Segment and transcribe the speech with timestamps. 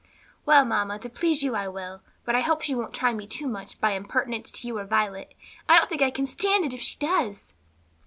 [0.47, 3.45] "Well, mamma, to please you I will; but I hope she won't try me too
[3.45, 5.35] much by impertinence to you or Violet.
[5.69, 7.53] I don't think I can stand it if she does.